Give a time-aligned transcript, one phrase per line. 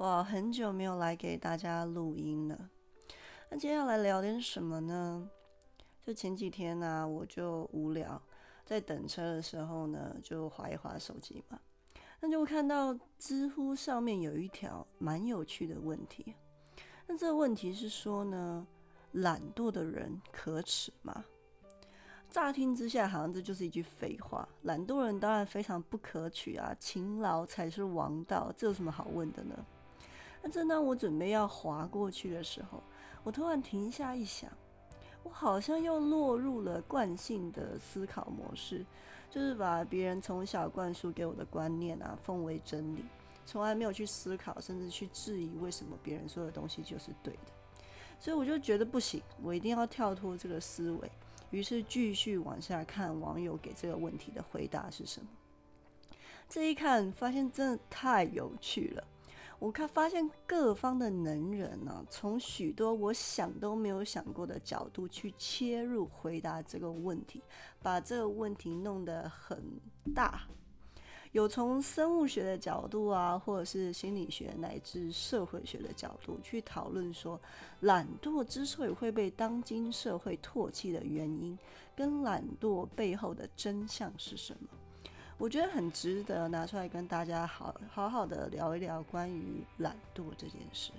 [0.00, 2.70] 哇，很久没有来给大家录音了。
[3.50, 5.28] 那今天要来聊点什么呢？
[6.06, 8.18] 就前几天呢，我就无聊，
[8.64, 11.60] 在等车的时候呢，就划一划手机嘛。
[12.18, 16.34] 那就看到知乎上面有一条蛮有趣的问题。
[17.06, 18.66] 那这个问题是说呢，
[19.12, 21.22] 懒惰的人可耻吗？
[22.30, 24.48] 乍听之下，好像这就是一句废话。
[24.62, 29.54] 懒惰人当然非常不可取啊，勤劳才是王道，这有什么好问的呢？
[30.42, 32.82] 那正当我准备要划过去的时候，
[33.22, 34.50] 我突然停下一想，
[35.22, 38.84] 我好像又落入了惯性的思考模式，
[39.30, 43.04] 就是把别人从小灌输给我的观念啊奉为真理，
[43.44, 47.52] 从来没有去思考，甚至去质疑为什么别人说的东西就是对的。
[48.18, 51.10] 所以我就觉得不行，我一定要跳脱这个思维。
[51.50, 55.26] 于是继续往下看网友给这个问题的回答是什么。
[56.48, 59.04] 这一看发现真的太有趣了。
[59.60, 67.42] 我看发现各方的能人呢，从许多我想都没有想过的角度去切入回答这个问题，
[67.82, 69.62] 把这个问题弄得很
[70.14, 70.44] 大。
[71.32, 77.38] 有从生物学的角度啊，或者是心理学乃至社会学的角度去讨论说，
[77.80, 81.56] 懒惰之所以会被当今社会唾弃的原因，
[81.94, 84.68] 跟懒惰背后的真相是什么？
[85.40, 90.92] 我觉得很值得拿出来跟大家好好好的聊一聊关于懒惰这件事。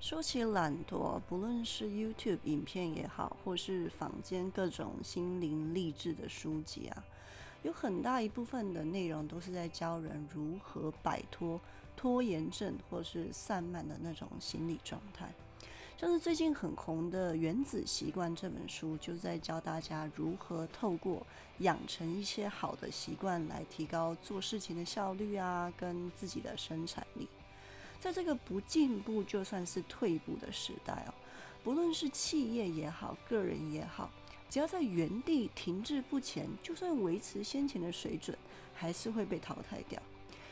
[0.00, 7.04] 说起懒惰，不论是 YouTube 影片也好，或是坊间各种心灵励志的书籍啊。
[7.62, 11.60] 有很大一部分的内容都是在教人如何摆脱
[11.96, 15.32] 拖延症或是散漫的那种心理状态。
[16.00, 21.26] 像是最近很红的《原子习惯》这本书，就在教大家如何透过
[21.58, 27.26] 养成一些好的习惯来提高做事情的效率啊，跟自己的生产力。
[27.98, 31.14] 在这个不进步就算是退步的时代哦，
[31.64, 34.08] 不论是企业也好，个人也好。
[34.48, 38.38] 只要在原地停滞不前，就算维持先前的水准，
[38.72, 40.00] 还是会被淘汰掉。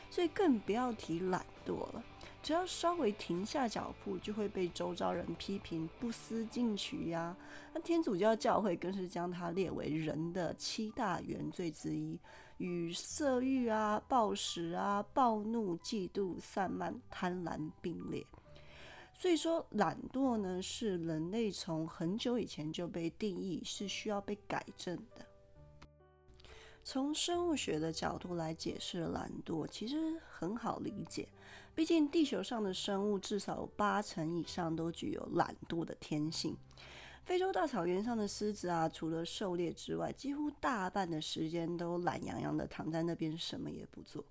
[0.09, 2.03] 所以更不要提懒惰了。
[2.47, 7.35] 只要稍微停下脚步，就会被周遭人批评不思进取呀。
[7.73, 12.17] 那天主教教会更是将它列为人的七大原罪之一，
[12.55, 18.25] 与色欲啊、暴食啊、暴怒、嫉妒、散漫、贪婪并列。
[19.13, 25.25] 所以说，懒惰呢是人类从很久以前就被定义是需要被改正的。
[26.81, 31.27] 从生物学的角度来解释懒惰，其实很好理解。
[31.77, 36.57] 毕竟地球上的生物至少八成以上都具有懒惰的天性。
[37.23, 44.25] 非洲大草原上的狮子啊，除了狩猎之外，几乎大半的时间都懒洋洋的躺在那边，什么也不做。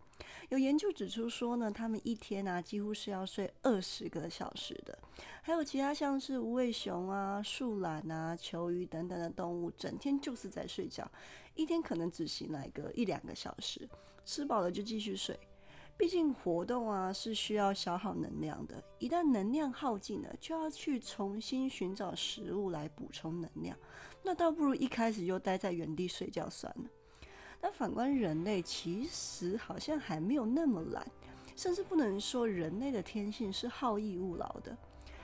[0.48, 4.98] 有研究指出说呢，他们一天啊几乎是要睡二十个小时的。
[5.40, 11.08] 还有其他像是无尾熊啊、树懒啊、球鱼等等的动物，整天就是在睡觉，
[11.54, 13.88] 一天可能只醒来个一两个小时，
[14.24, 15.38] 吃饱了就继续睡。
[15.98, 23.76] 毕竟活动啊是需要消耗能量的，一旦能量耗尽了，就要去重新寻找食物来补充能量。
[24.22, 26.84] 那倒不如一开始就待在原地睡觉算了。
[27.60, 31.06] 但反观人类，其实好像还没有那么懒，
[31.56, 34.76] 甚至不能说人类的天性是好逸恶劳的。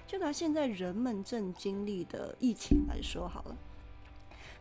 [0.06, 3.56] 就拿现在人们正经历的疫情来说好了，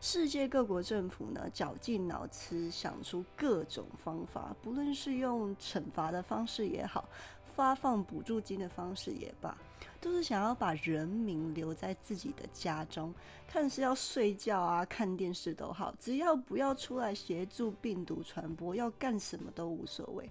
[0.02, 7.08] 世界各国政府呢绞尽脑汁想出各种方法，不论是用惩罚的方式也好。
[7.54, 9.56] 发放补助金的方式也罢，
[10.00, 13.14] 都是想要把人民留在自己的家中，
[13.46, 20.28] 看是要睡觉啊、看电视都好，只要不要出来协助病毒传播，要干什么都无所谓。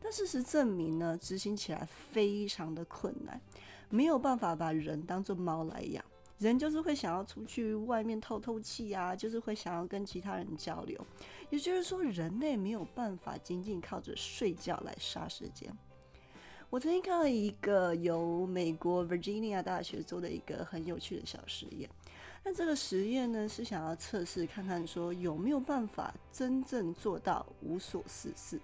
[0.00, 3.40] 但事实证明呢，执行起来非常的困难，
[3.88, 6.04] 没有办法把人当做猫来养。
[6.38, 10.98] 人就是会想要出去外面透透气啊，就是会想要跟其他人交流。
[11.50, 15.68] 也就是说，人类没有办法仅仅靠着睡觉来杀时间。
[16.70, 21.88] 我曾经看了一个由美国 Virginia 大学做的一个很有趣的小实验，
[22.44, 28.60] 那这个实验呢是想要测试看看说有没有办法真正做到无所事事。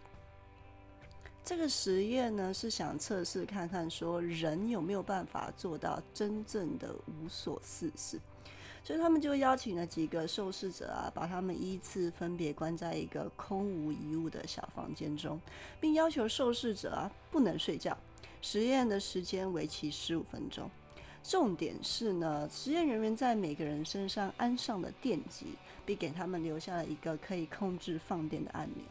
[1.45, 8.19] 这个实验呢是想测试看看说人有没有办法做到真正的无所事事。
[8.83, 15.41] 所以他们就邀请了几个受试者啊，把他们依次分别关在一个空无一物的小房间中，
[15.81, 17.97] 并要求受试者啊不能睡觉。
[18.43, 20.71] 实验的时间为期十五分钟。
[21.23, 25.47] 重点是呢，实验人员在每个人身上安上了电极，
[25.87, 28.85] 并给他们留下了一个可以控制放电的按钮。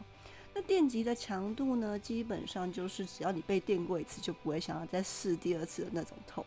[0.54, 6.46] 那电极的强度呢，基本上就是只要你被电过一次，就不会想要再试第二次的那种痛。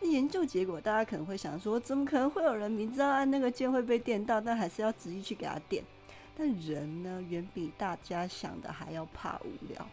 [0.00, 5.84] 那研究结果，大家可能会想说，怎么可能会有人明知道按那个键会被电到，但还是要执意去给他电？
[6.36, 9.88] 但人呢，远比大家想的还要怕无聊。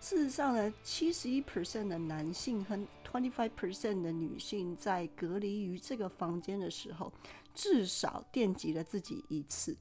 [0.00, 7.12] 事实上呢，七十一 percent 的男性和 twenty five percent 的女性在隔离于这个房间的时候，
[7.54, 9.76] 至少电击了自己一次。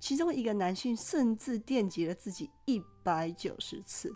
[0.00, 4.12] 其中一个男性甚至电击了自己一百九十次，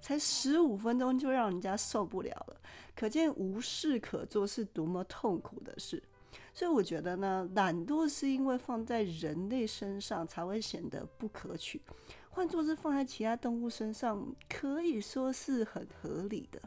[0.00, 2.60] 才十五分钟就让人家受不了了，
[2.96, 6.02] 可见无事可做是多么痛苦的事。
[6.54, 11.82] 所以我觉得呢，懒惰是因为放在人类身上才会显得不可取，
[12.30, 16.60] 换作是放在其他动物身上，可以说是很合理的。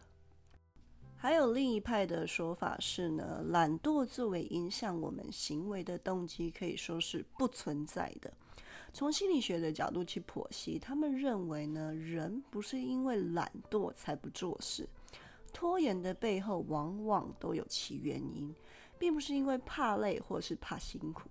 [1.16, 8.32] 还有另一派的说法是呢，懒惰作为影响我们行为的动机，可以说是不存在的。
[8.92, 14.88] 从心理学的角度去剖析，他们认为呢，人不是因为懒惰才不做事，
[15.54, 18.54] 拖延的背后往往都有其原因，
[18.98, 21.30] 并不是因为怕累或是怕辛苦。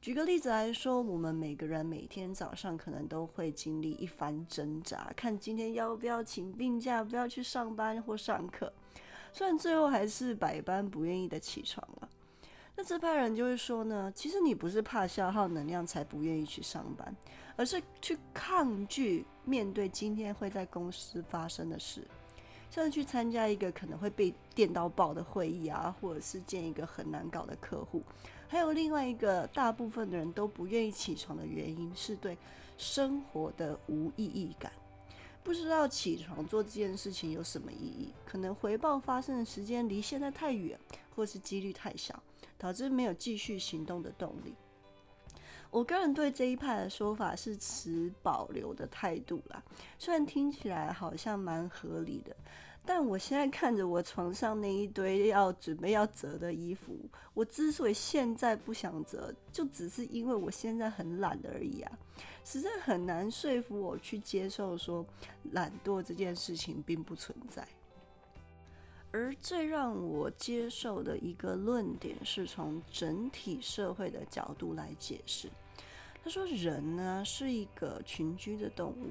[0.00, 8.72] 举个例子来说，我们每个人每天早上可能都会经历一番挣扎，看今天要不要请病假，不要去上班或上课，
[9.32, 12.08] 虽然最后还是百般不愿意的起床了。
[12.80, 17.12] 那这派人就会说呢，其实你不是怕消耗能量才不愿意去上班，
[17.56, 22.06] 而是去抗拒面对今天会在公司发生的事，
[22.70, 28.00] 像是去参加一个可能会被电到爆的会议啊，或者是见一个很难搞的客户。
[28.46, 32.38] 还有另外一个大部分的人都不愿意起床的原因，是对
[32.76, 34.70] 生活的无意义感，
[35.42, 40.78] 不知道起床做这件事情有什么意义，可能回报发生的时间离现在太远，
[41.16, 42.22] 或是几率太小。
[42.58, 44.54] 导致没有继续行动的动力。
[45.70, 49.62] 我个人对这一派的说法是持保留的态度啦，
[49.98, 52.34] 虽然听起来好像蛮合理的，
[52.86, 56.98] 但我现在看着我床上那一堆要准备要折的衣服，
[57.34, 61.98] 我之所以现在不想折，就只是因为我现在很懒而已啊，
[62.46, 65.04] 实在很难说服我去接受说
[65.52, 67.68] 懒惰这件事情并不存在。
[69.10, 75.48] 而最让我接受的一个论点，是从整体社会的角度来解释。
[76.22, 79.06] 他说：“人呢是一个群居的动物，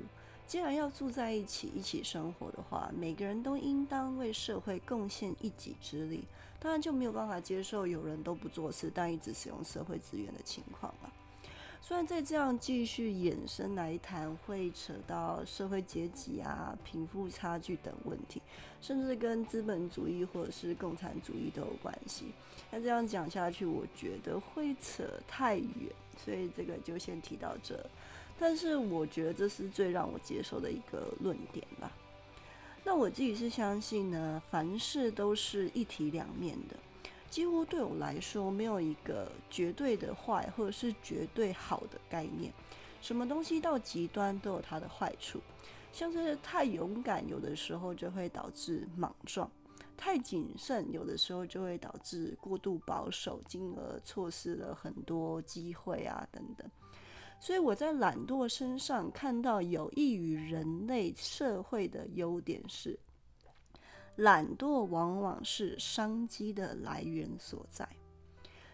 [0.45, 6.25] 既然要住在一起、一起生活的话，每个人都应当为社会贡献一己之力。
[6.59, 11.11] 当然就没有办法接受有人都不做事，但一直使用社会资源的情况了。”
[11.87, 18.41] 虽然再这样继续衍生来谈，会扯到社会阶级啊、贫富差距等问题，
[18.81, 22.25] 甚至跟资本主义或者是共产主义都有关系。
[22.69, 25.89] 那这样讲下去，我觉得会扯太远，
[26.21, 27.81] 所以这个就先提到这。
[28.37, 31.89] 但是我觉得这是最让我接受的一个论点吧。
[32.83, 36.75] 那我自己是相信呢，凡事都是一体两面的。
[37.29, 42.51] 几乎对我来说，没有一个绝对的坏，或者是绝对好的概念。
[43.01, 45.39] 什么东西到极端都有它的坏处，
[45.93, 49.47] 像是太勇敢，有的时候就会导致莽撞；
[49.95, 56.67] 太谨慎，有的时候就会导致过度保守，进而错失了很多机会啊等等。
[57.39, 62.97] 所以我在懒惰身上看到有益于人类社会的优点是。
[64.17, 67.87] 懒惰往往是商机的来源所在。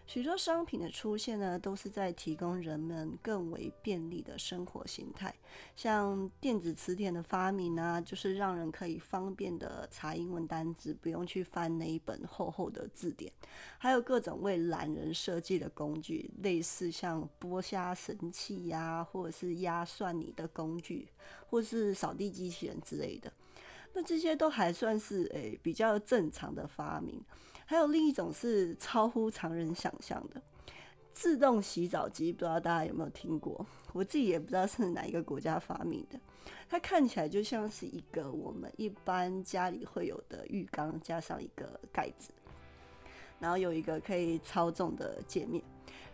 [0.06, 5.34] 许多商品的出现呢，都是在提供人们更为便利的生活形态。
[5.74, 13.32] 像电子词典的发明啊，就是让人可以方便的查英文单词，不用去翻那一本厚厚的字典。
[13.78, 21.08] 还有各种为懒人设计的工具，类似像剥虾神器呀，或者是压蒜你的工具，
[21.48, 23.32] 或是扫地机器人之类的。
[23.94, 27.22] 那这些都还算是诶比较正常的发明，
[27.64, 30.42] 还有另一种是超乎常人想象的
[31.12, 33.64] 自动洗澡机，不知道大家有没有听过？
[33.92, 36.18] 我自己也不知道是哪一个国家发明的。
[36.68, 42.32] 它看起来就像是一个我们一般家里会有的浴缸，加上一个盖子，
[43.38, 45.62] 然后有一个可以操纵的界面。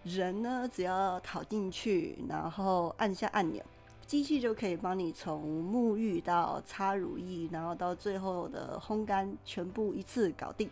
[0.04, 3.64] 人呢，只要跑进去，然后按下按钮。
[4.10, 10.68] 机器就可以帮你从沐浴到擦乳液，然后到最后的烘干，全部一次搞定，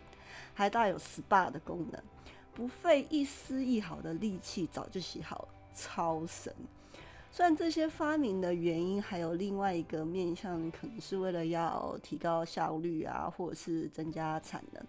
[0.53, 2.03] 还带有 SPA 的功能，
[2.53, 6.53] 不费一丝一毫的力气，早就洗好了，超神。
[7.31, 14.85] 虽然这些发明的原因还有另外一个面向，可能是为了要提高效率啊，或者是增加产能，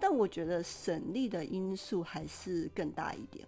[0.00, 3.46] 但我觉得省力的因素还是更大一点。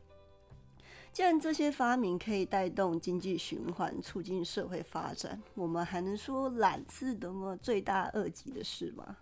[1.16, 9.16] 既然这些发明可以带动经济循环、促进社会发展，我们还能说懒是多么罪大恶极的事吗？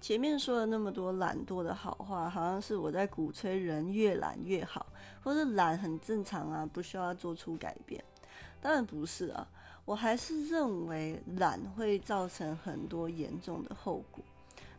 [0.00, 4.86] 前面说了那么多懒惰的好话，好像是我在鼓吹人越懒越好，
[5.22, 8.02] 或者懒很正常啊，不需要做出改变。
[8.58, 9.46] 当然不是啊，
[9.84, 14.24] 我还是认为懒会造成很多严重的后果。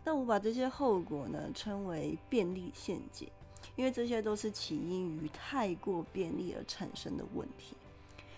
[0.03, 3.29] 那我把这些后果呢称为便利陷阱。
[3.75, 7.75] 因为这些都是起因于太过便利而产生的问题。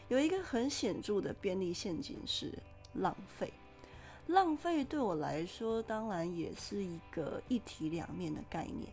[0.08, 2.54] 有一个很显著的便利陷阱是
[2.94, 3.52] 浪费。
[4.28, 8.92] 浪费对我来说，当然也是一个一体两面的概念。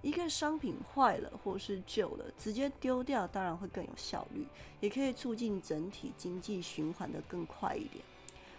[0.00, 4.46] 一个商品坏了或是旧了，直接丢掉当然会更有效率，
[4.80, 8.04] 也可以促进整体经济循环的更快一点。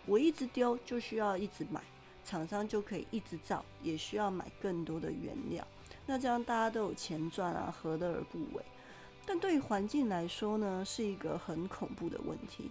[0.06, 1.82] 我一直丢就需要一直买，
[2.24, 5.68] 厂商就可以一直造，也需要买更多的原料。
[6.06, 8.64] 那这样大家都有钱赚啊，何乐而不为？
[9.26, 12.70] 但对于环境来说呢，是一个很恐怖的问题。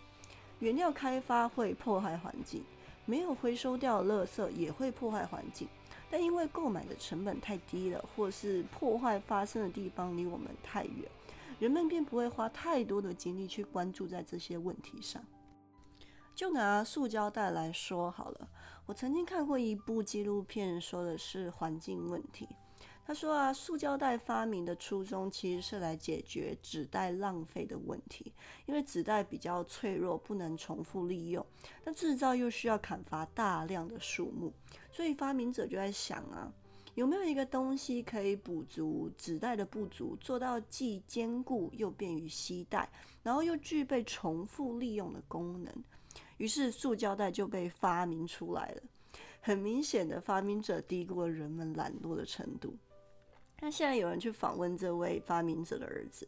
[0.58, 2.62] 原料开发会破坏环境，
[3.06, 5.66] 没有回收掉垃圾也会破坏环境。
[6.10, 11.08] 但因为购买的成本太低了，或是破坏发生的地方离我们太远，
[11.58, 15.24] 人们便不会花太多的精力去关注在这些问题上。
[16.34, 18.48] 就拿塑胶袋来说好了，
[18.84, 22.46] 我曾经看过一部纪录片，说的是环境问题。
[23.04, 28.32] 他说啊，塑胶袋发明的初衷其实是来解决纸袋浪费的问题，
[28.66, 31.44] 因为纸袋比较脆弱，不能重复利用，
[31.85, 34.52] 那制造又需要砍伐大量的树木，
[34.92, 36.50] 所以发明者就在想啊，
[36.94, 42.88] 有没有一个东西可以补足纸袋的不足，做到既坚固又便于携带，
[43.23, 45.73] 然后又具备重复利用的功能。
[46.37, 48.82] 于是塑胶袋就被发明出来了。
[49.40, 52.76] 很明显的，发明者低估了人们懒惰的程度。
[53.64, 56.26] 那现在有人去访问这位发明者的儿子，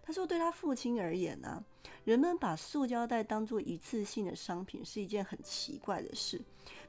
[0.00, 1.64] 他说：“对他父亲而言呢，
[2.04, 6.40] 人们把塑胶袋当做一次性的商品是一件很奇怪的事。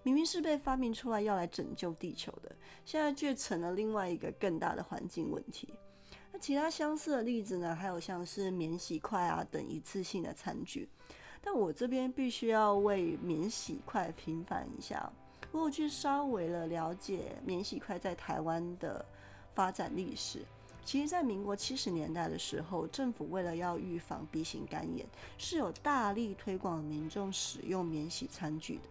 [0.04, 5.74] 明明是被发明出来要来拯救地球的，现在却成了另外一个更大的环境问题。”
[6.32, 7.74] 那其他相似的例子呢？
[7.74, 10.88] 还有像是免洗筷啊等一次性的餐具。
[11.42, 15.12] 但我这边必须要为免洗筷平反一下，
[15.51, 19.04] 如果去稍微的了解免洗筷在台湾的。
[19.58, 20.46] 发展历史，
[20.86, 25.04] 其实，在民国七十年代的时候，政府为了要预防鼻型肝炎，
[25.40, 28.84] 是有大力推广民众使用免洗餐具的。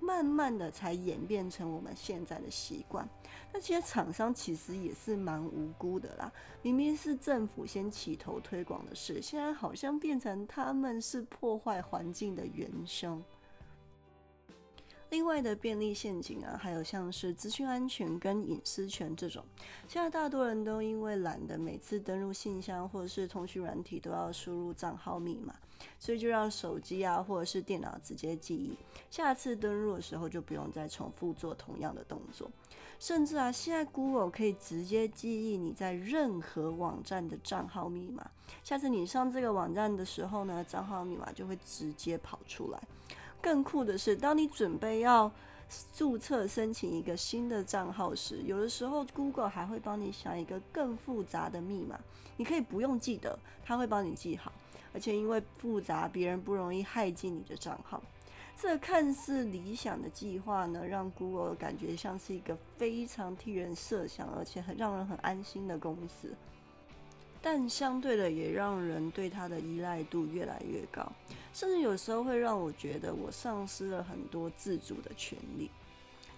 [0.00, 3.08] 慢慢的，才演变成我们现在的习惯。
[3.52, 6.32] 那些厂商其实也是蛮无辜的啦，
[6.62, 13.22] 明明是政府先起头推广的事，现在好像变成他们是破坏环境的元凶。
[15.10, 19.42] 另外的便利陷阱啊，还有像是资讯安全跟隐私权这种，
[19.88, 25.54] 现在大多人都因为懒得每次登录信箱或者是通讯软体都要输入账号密码，
[25.98, 28.76] 所以就让手机啊或者是电脑直接记忆，
[29.10, 32.50] 下次登录的时候就不用再重复做同样的动作。
[32.98, 38.28] 甚至啊，现在 Google 可以直接记忆你在任何网站的账号密码，
[38.62, 42.82] 下次你上这个网站的时候呢，账号密码就会直接跑出来。
[43.40, 45.30] 更酷的是，当你准备要
[45.94, 51.98] 注册申请一个新的账号时，有的时候 Google 还会帮你想一个更复杂的密码，
[52.36, 54.52] 你可以不用记得，它会帮你记好。
[54.94, 58.02] 而且因为复杂，别人不容易害进你的账号。
[58.60, 66.34] 这看似理想的计划呢，让 Google 感觉像是一个非常替人设想，而且很让人很安心的公司。
[67.40, 71.10] 但相对的，也让人对它的依赖度越来越高，
[71.54, 75.70] 甚至有时候会让我觉得我丧失了很多自主的权利。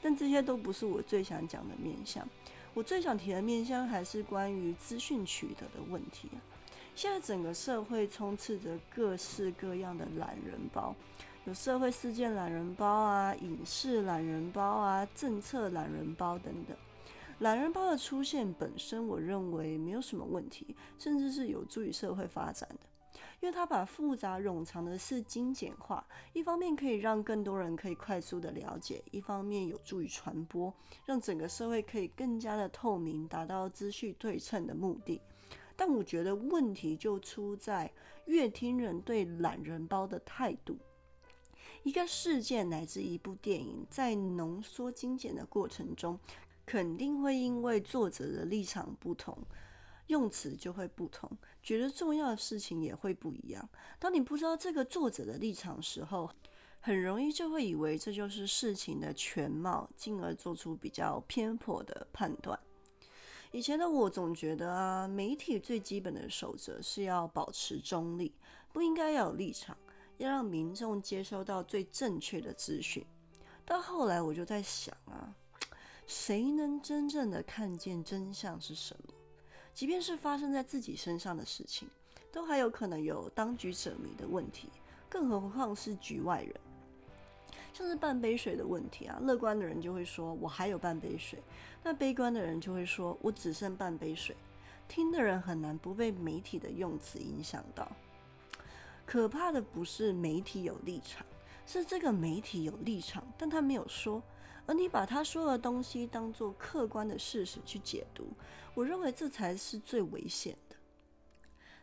[0.02, 2.26] 但这些都不是我最想讲的面向，
[2.75, 6.28] 我最想提的面向还是关于资讯取得的问题。
[6.95, 10.95] 现在整个社会充斥着各式各样的懒人包，
[11.45, 16.76] 有社会事件懒人包啊，影视懒人包啊，政策懒人包等等。
[17.40, 30.73] 懒人包的出现本身，我认为没有什么问题，甚至是有助于社会发展的，因为它把复杂冗长的事精简化，一方面可以让更多人可以快速的了解，一方面有助于传播，
[31.06, 35.18] 让整个社会可以更加的透明，达到资讯对称的目的。
[35.75, 37.90] 但我觉得问题就出在
[38.26, 40.76] 乐听人对懒人包的态度。
[41.85, 46.20] 一个事件乃至一部电影，在浓缩精简的过程中。
[46.71, 49.37] 肯定会因为作者的立场不同，
[50.07, 51.29] 用词就会不同，
[51.61, 53.69] 觉得重要的事情也会不一样。
[53.99, 56.31] 当你不知道这个作者的立场时候，
[56.79, 62.57] 很容易就会以为这就是事情的全貌，进而做出比较偏颇的判断。
[63.50, 68.33] 以前的我总觉得啊，媒体最基本的守则是要保持中立，
[68.73, 69.77] 不应该要有立场，
[70.19, 73.05] 要让民众接收到最正确的资讯。
[73.67, 75.35] 到后来我就在想啊，
[76.11, 79.14] 谁能真正的看见真相是什么？
[79.73, 81.88] 即便是发生在自己身上的事情，
[82.33, 84.69] 都还有可能有当局者迷的问题，
[85.09, 86.52] 更何况是局外人。
[87.73, 91.40] 像是半杯水的问题啊，乐观的人就会说我还有半杯水，
[91.81, 94.35] 那悲观的人就会说我只剩半杯水。
[94.88, 97.88] 听的人很难不被媒体的用词影响到。
[99.07, 101.25] 可怕的不是媒体有立场。
[101.67, 104.21] 是这个媒体有立场，但他没有说，
[104.67, 108.29] 而你把他说的东西当做客观的事实去解读，
[108.75, 110.76] 我认为这才是最危险的。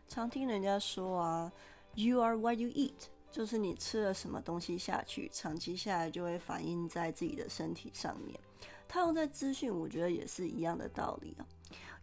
[0.07, 1.51] 常听人家说啊
[1.96, 2.93] ，“You are what you eat”，
[3.29, 8.39] 就是你吃了什么东西下去，长期下来就会反映在自己的身体上面。
[8.88, 11.46] 套用在资讯，我觉得也是一样的道理啊。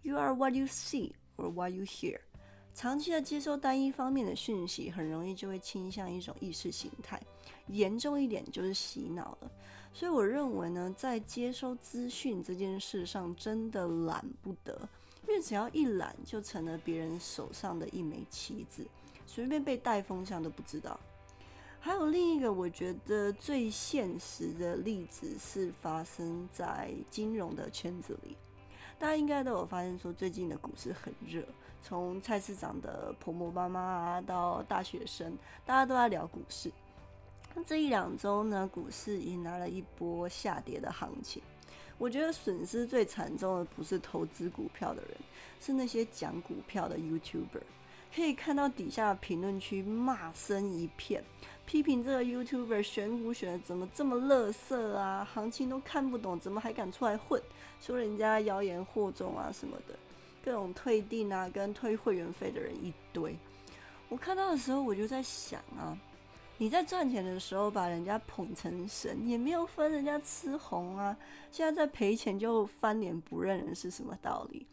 [0.02, 2.20] “You are what you see or what you hear”，
[2.74, 7.18] 长期的接收单一方面的讯息，很容易就会倾向一种意识形态。
[7.68, 9.50] 严重一点就是洗脑了，
[9.96, 14.76] 所以我认为呢，在接收资讯这件事上，真的懒不得，
[15.22, 18.84] 因为只要一懒，就成了别人手上的一枚棋子，
[19.24, 20.98] 随便被带风向都不知道。
[21.78, 28.36] 还有另一个我觉得最现实的例子是发生在金融的圈子里，
[28.98, 31.44] 大家应该都有发现说，最近的股市很热，
[31.82, 36.72] 从菜市场的婆婆妈妈啊，到大学生，大家都在聊股市。
[37.54, 41.40] 那这一两周呢，股市迎来了一波下跌的行情。
[41.96, 45.16] 我觉得损失最惨重的不是投资股票的人，
[45.60, 47.62] 是那些讲股票的 YouTuber。
[48.12, 51.22] 可以看到底下评论区骂声一片，
[51.66, 57.40] 批评这个 YouTuber 选股选的怎么这么乐色啊，行情都看不懂，怎么还敢出来混？
[57.80, 59.96] 说人家谣言惑众啊什么的，
[60.44, 63.36] 各种退订啊跟退会员费的人一堆。
[64.08, 65.96] 我看到的时候，我就在想啊。
[66.56, 71.16] 你在赚钱的时候把人家捧成神，也没有分人家吃红啊。
[71.50, 74.66] 现在在赔钱就翻脸不认人是什么道理？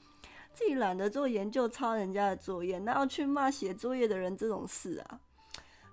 [0.54, 5.20] 自己懒得做研究，抄人家的作业，那要去骂写作业的人这种事啊，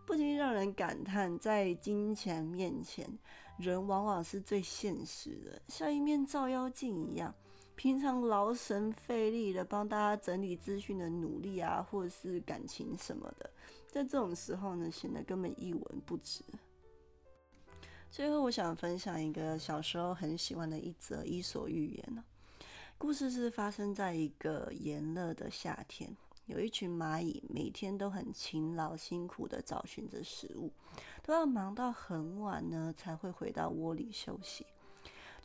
[0.04, 3.08] 不禁让人感叹，在金钱面前，
[3.56, 7.34] 人往往是最现实的，像一面照妖镜一样。
[7.78, 13.48] 平常劳神费力的帮大家整理资讯的努力啊，或者是感情什么的。
[13.86, 16.42] 在这种时候呢，显得根本一文不值。
[18.10, 22.24] 最后，我想分享一个小时候很喜欢的一则伊索寓言呢。
[22.98, 26.10] 故事是发生在一个炎热的夏天，
[26.46, 30.72] 有一群蚂蚁每天都很勤劳辛苦的找寻着食物，
[31.22, 34.66] 都要忙到很晚呢才会回到窝里休息。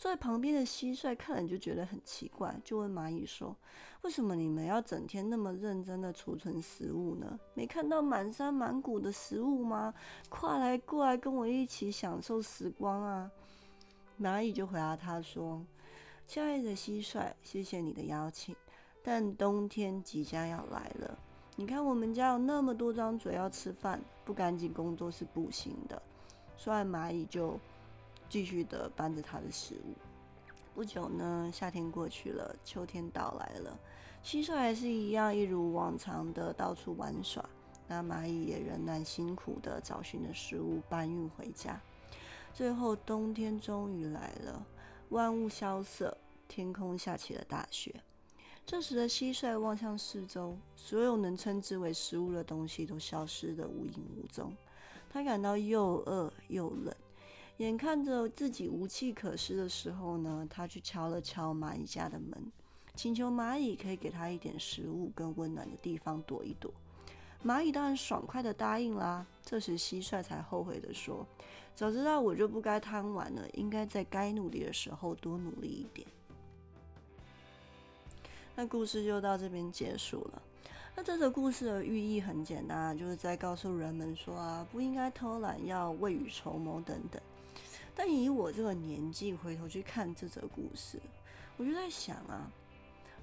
[0.03, 3.55] 坐在旁边的蟋蟀看了就觉得很奇怪，就问蚂蚁说
[4.03, 7.39] ：“为什么你们要整天那么认真的储存食物呢？
[7.53, 9.93] 没看到满山满谷的食物吗？
[10.27, 13.31] 快来过来跟我一起享受时光啊！”
[14.19, 15.65] 蚂蚁就回答他说
[16.27, 18.53] ：“亲爱的蟋蟀，谢谢你的邀请，
[19.01, 21.17] 但冬天即将要来了。
[21.55, 26.01] 你看我们家有那么多张嘴要吃饭，不赶紧工作是不行的。”
[26.59, 27.57] 说完，蚂蚁就。
[28.33, 29.93] 继续的搬着他的食物。
[30.73, 33.79] 不久呢，夏天过去了，秋天到来了。
[34.23, 37.47] 蟋蟀还是一样，一如往常的到处玩耍。
[37.87, 41.79] 那蚂蚁也仍然辛苦的找寻着食物，搬运回家。
[42.55, 44.65] 最后，冬天终于来了，
[45.09, 46.17] 万物萧瑟，
[46.47, 47.93] 天空下起了大雪。
[48.65, 54.51] 这时的蟋蟀望向四周，所有能称之为食物的东西都消失的无影无踪。
[55.07, 56.91] 他感到又饿又冷。
[57.57, 62.51] 眼看着自己无计可施的时候呢，他去敲了敲蚂蚁家的门，
[62.95, 66.73] 请求蚂蚁可以给他一点食物跟温暖的地方躲一躲。
[67.45, 69.25] 蚂蚁当然爽快的答应啦。
[69.43, 71.27] 这时蟋蟀才后悔的说
[71.75, 76.07] ：“早知道我就不该贪玩了，应该在该努力的时候多努力一点。”
[78.55, 80.41] 那故事就到这边结束了。
[80.95, 87.21] 那这个故事的寓意很简单，就是在告诉人们说啊，不应该偷懒，要未雨绸缪等等。
[87.95, 90.99] 但以我这个年纪回头去看这则故事，
[91.57, 92.51] 我就在想啊，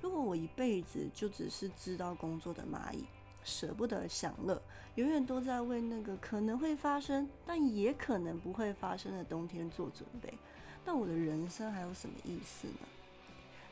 [0.00, 3.04] 如果我一辈子就只是知道工作的蚂蚁，
[3.42, 4.62] 舍不得享乐，
[4.94, 10.32] 永远都在为那个可能会发生但也可能不会发生的冬天做准备，
[10.84, 12.86] 那我的人生还有什么意思呢？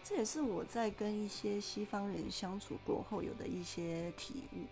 [0.02, 4.64] 这也是我在跟一些西方人相处过后有的一些体悟。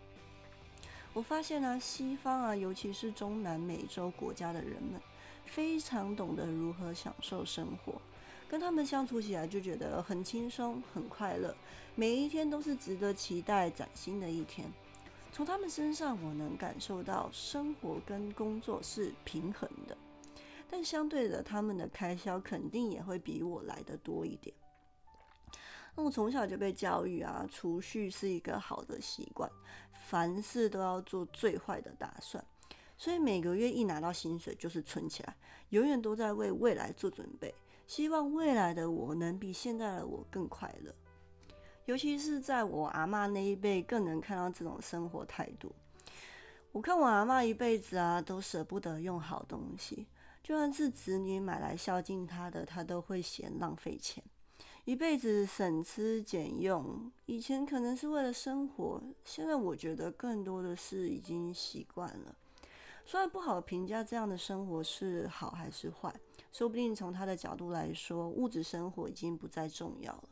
[1.12, 5.00] 我发现呢，西方啊，尤其是中南美洲国家的人们。
[5.46, 7.94] 非常懂得如何享受生活，
[8.48, 11.54] 跟他们相处起来就觉得很轻松、很快乐，
[11.94, 14.70] 每一天都是值得期待、崭新的一天。
[15.32, 19.96] 从他们身上，我能感受到生活跟工作是平衡的，
[20.70, 24.54] 但相对的，他们的开销肯定也会比我来的多一点。
[25.94, 29.50] 那我从小就被教育啊，储蓄是一个好的习惯，
[30.06, 32.42] 凡事都要做最坏的打算，
[32.96, 35.36] 所以每个月一拿到薪水就是存起来，
[35.70, 37.54] 永远都在为未来做准备，
[37.86, 40.94] 希望未来的我能比现在的我更快乐。
[41.84, 45.72] 尤其是在我阿妈那一辈，更能看到这种生活态度。
[46.72, 50.06] 我看我阿妈一辈子啊，都舍不得用好东西，
[50.42, 54.22] 就算是子女买来孝敬她的，她都会嫌浪费钱。
[54.84, 62.36] 一辈子省吃俭用，以前可能是为了生活，现在我觉得更多的是已经习惯了。
[63.08, 66.12] 虽然不好评价这样的生活是好还是坏，
[66.50, 70.24] 说不定从他的角度来说，物质生活已经不再重要了。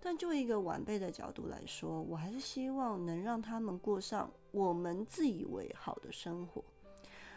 [0.00, 6.62] 但就一个晚辈的角度来说，我还是希望能让他们过上我们自以为好的生活。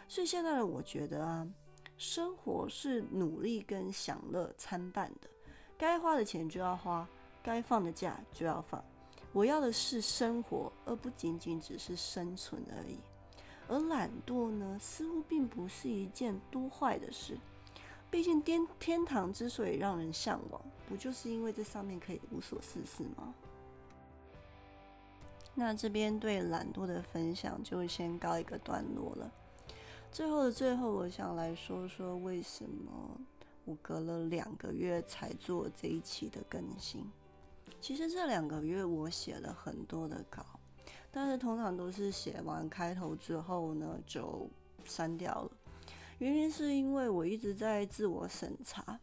[0.06, 1.44] 所以现在的我觉得啊，
[1.96, 5.28] 生活是努力跟享乐参半的。
[5.76, 7.08] 该花的钱就要花，
[7.42, 8.84] 该放的假就要放。
[9.32, 13.00] 我要的是生活，而不仅仅只是生存而已。
[13.68, 17.38] 而懒惰呢，似乎并不是一件多坏的事。
[18.10, 23.34] 毕竟天天堂之所以让人向往，不就是因为这上面可以无所事事吗？
[25.54, 29.30] 那这边对懒惰的分享就先告一个段落了。
[30.12, 33.20] 最后的最后，我想来说说为什么。
[33.68, 37.04] 我隔了两个月才做这一期的更新。
[37.80, 40.46] 其实这两个月我写了很多的稿，
[41.10, 44.48] 但是通常都是写完开头之后呢就
[44.84, 45.50] 删掉了。
[46.18, 48.98] 原因是因为我一直在自我审查，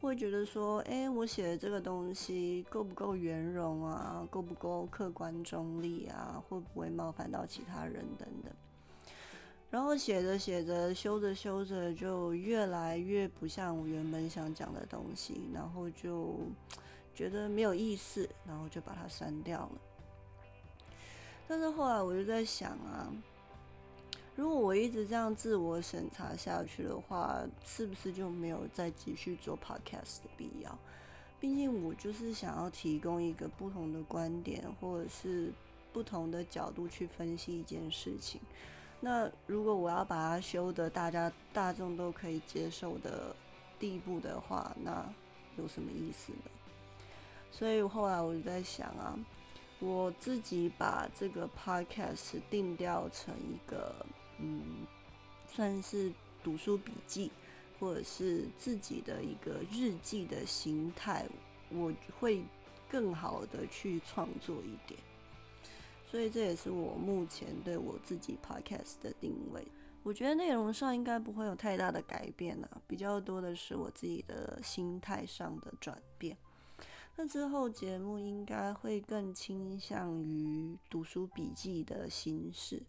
[0.00, 4.26] 会觉得说，哎，我写的这个东西够不够圆融啊？
[4.30, 6.42] 够不够客观中立啊？
[6.48, 8.52] 会不会冒犯到其他人等等？
[9.70, 16.38] 然后写着写着，修着修着，就越来越不像我原本想讲的东西，然后就
[17.14, 19.80] 觉得没有意思，然后就把它删掉了。
[21.48, 23.10] 但是后来我就在想啊，
[24.36, 30.78] 如果我一直这样自我审查下去的话，是不是就没有再继续做 podcast 的必要？
[31.40, 35.50] 毕竟我就是想要提供一个不同的观点，或者是
[35.92, 38.40] 不同的角度去分析一件事情。
[39.00, 43.34] 那如果我要把它修的大家大众都可以接受的
[43.78, 45.08] 地步的话，那
[45.56, 46.50] 有什么意思呢？
[47.50, 49.16] 所以后来我就在想啊，
[49.80, 54.04] 我自己把这个 podcast 定调成一个
[54.38, 54.86] 嗯，
[55.46, 56.12] 算是
[56.42, 57.30] 读书笔记
[57.78, 61.26] 或者是自己的一个日记的形态，
[61.70, 62.42] 我会
[62.88, 64.98] 更好的去创作一点。
[66.10, 69.62] 所以这也是我目前对我自己 podcast 的定位。
[70.02, 76.36] 我觉得内容上应该不会有太大的改变啊，比较多的是我自己的心态上的转变。
[77.20, 82.80] 那之后节目应该会更倾向于读书笔记的形式。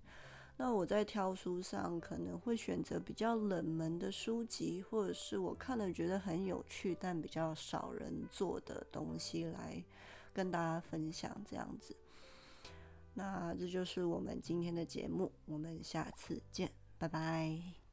[0.55, 9.83] 那我在挑书上可能会选择比较冷门的书籍，或者是我看了觉得很有趣但比较少人做的东西来
[10.31, 11.95] 跟大家分享，这样子。
[13.15, 17.88] 那这就是我们今天的节目，我们下次见，拜拜。